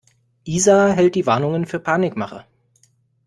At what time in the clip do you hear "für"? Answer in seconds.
1.67-1.79